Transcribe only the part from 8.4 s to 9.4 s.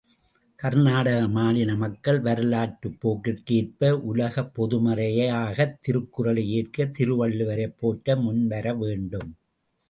வரவேண்டும்.